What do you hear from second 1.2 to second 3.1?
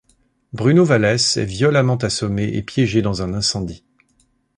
est violemment assommé et piégé